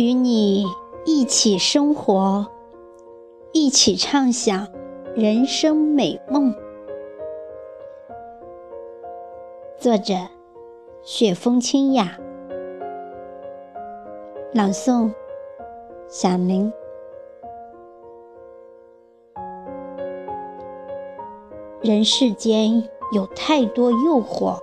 [0.00, 0.64] 与你
[1.04, 2.46] 一起生活，
[3.52, 4.66] 一起畅想
[5.14, 6.54] 人生美梦。
[9.76, 10.14] 作者：
[11.02, 12.18] 雪风清雅，
[14.54, 15.12] 朗诵：
[16.08, 16.72] 小林。
[21.82, 24.58] 人世间有太多诱惑，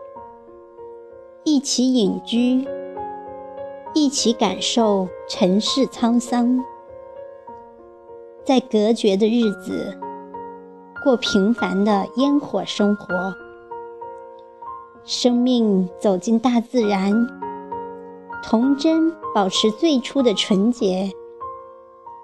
[1.44, 2.68] 一起隐居。
[3.98, 6.64] 一起感受尘世沧桑，
[8.46, 9.98] 在隔绝的日子
[11.04, 13.34] 过平凡的烟火生活。
[15.04, 17.12] 生命走进大自然，
[18.44, 21.12] 童真保持最初的纯洁，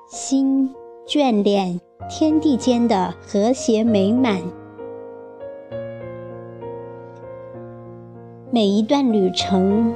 [0.06, 0.74] 心
[1.08, 4.40] 眷恋天地间的和谐美满。
[8.52, 9.94] 每一段旅程。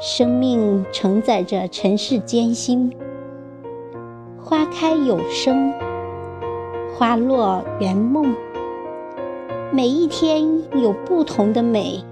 [0.00, 2.92] 生命承载着尘世艰辛，
[4.40, 5.72] 花开有声，
[6.94, 8.32] 花落圆梦。
[9.72, 12.04] 每一天有不同的美，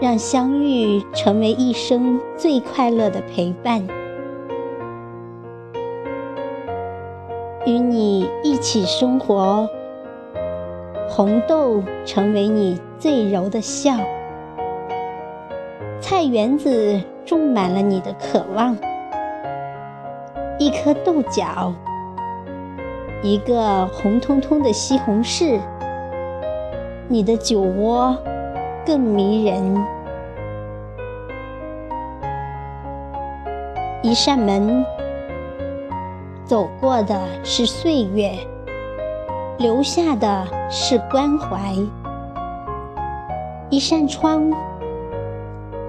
[0.00, 3.86] 让相遇成为一生最快乐的陪伴。
[7.64, 9.68] 与你一起生活，
[11.08, 13.92] 红豆成为你最柔的笑。
[16.10, 18.76] 菜园子种满了你的渴望，
[20.58, 21.72] 一颗豆角，
[23.22, 25.60] 一个红彤彤的西红柿，
[27.06, 28.18] 你的酒窝
[28.84, 29.86] 更迷人。
[34.02, 34.84] 一扇门，
[36.44, 38.32] 走过的是岁月，
[39.58, 41.72] 留下的是关怀。
[43.68, 44.52] 一扇窗。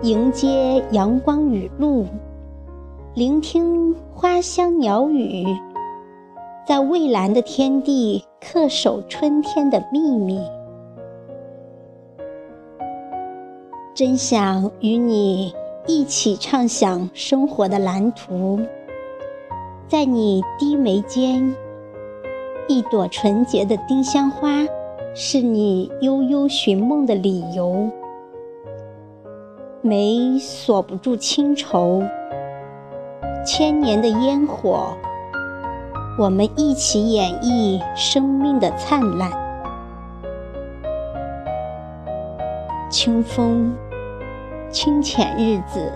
[0.04, 2.08] 迎接阳光雨露，
[3.14, 5.46] 聆听花香鸟语，
[6.66, 10.42] 在蔚蓝的天地恪守春天的秘密。
[13.94, 15.54] 真想与你
[15.86, 18.60] 一起畅想生活的蓝图，
[19.88, 21.56] 在你低眉间，
[22.68, 24.66] 一朵纯洁的丁香花，
[25.14, 27.88] 是你悠悠寻梦的理由。
[29.84, 32.04] 眉锁不住清愁，
[33.44, 34.96] 千年的烟火，
[36.20, 39.32] 我们一起演绎生命的灿烂。
[42.92, 43.76] 清风，
[44.70, 45.92] 清浅日子，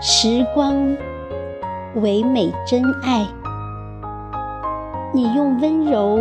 [0.00, 0.96] 时光，
[1.94, 3.24] 唯美真爱。
[5.14, 6.18] 你用温柔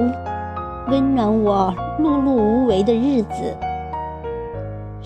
[0.90, 3.58] 温暖我碌碌无为的日子。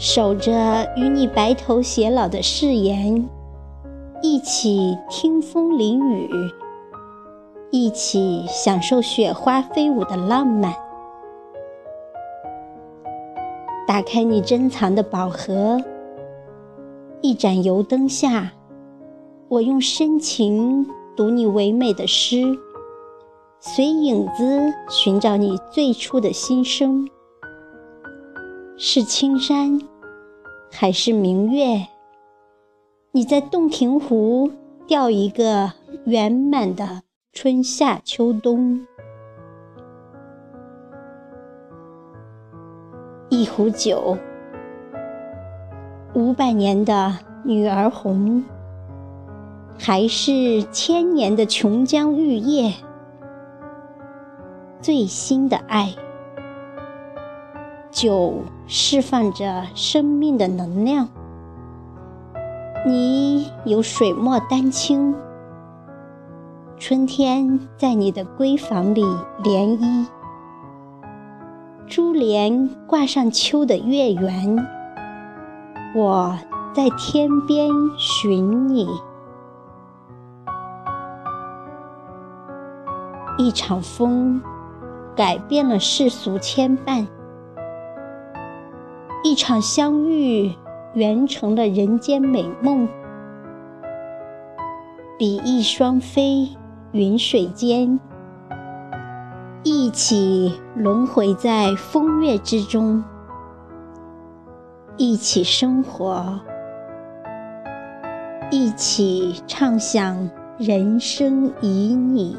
[0.01, 3.29] 守着与你白头偕老的誓言，
[4.21, 6.29] 一起听风淋雨，
[7.69, 10.73] 一起享受雪花飞舞的浪漫。
[13.85, 15.77] 打开你珍藏的宝盒，
[17.19, 18.53] 一盏油灯下，
[19.49, 22.57] 我用深情读你唯美的诗，
[23.59, 27.05] 随影子寻找你最初的心声。
[28.81, 29.77] 是青山，
[30.81, 31.87] 还是明月？
[33.11, 34.49] 你在洞庭湖
[34.87, 35.73] 钓一个
[36.05, 37.01] 圆满的
[37.33, 38.87] 春夏秋冬。
[43.27, 44.17] 一壶酒，
[46.13, 47.13] 五百年的
[47.43, 48.45] 女儿红，
[49.77, 52.73] 还是千年的琼浆玉液？
[54.79, 55.93] 最新的爱。
[58.01, 61.09] 酒释放着生命的能量，
[62.85, 65.13] 你有水墨丹青，
[66.77, 69.03] 春天在你的闺房里
[69.43, 70.05] 涟漪，
[71.89, 74.65] 珠帘挂上秋的月圆，
[75.93, 76.39] 我
[76.73, 78.87] 在天边寻你，
[83.37, 84.41] 一场风
[85.17, 87.05] 改变了世俗牵绊。
[89.21, 90.49] 一场相遇，
[90.93, 92.87] 圆成了人间美梦。
[95.17, 96.47] 比翼双飞，
[96.93, 97.99] 云水间，
[99.61, 103.03] 一起轮回在风月之中，
[104.95, 106.39] 一起生活，
[108.49, 112.37] 一起畅想人生旖旎。